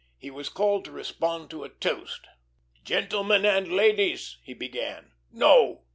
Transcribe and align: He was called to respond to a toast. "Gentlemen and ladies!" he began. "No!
He 0.17 0.31
was 0.31 0.49
called 0.49 0.83
to 0.85 0.91
respond 0.91 1.51
to 1.51 1.63
a 1.63 1.69
toast. 1.69 2.25
"Gentlemen 2.83 3.45
and 3.45 3.71
ladies!" 3.71 4.39
he 4.41 4.55
began. 4.55 5.11
"No! 5.31 5.83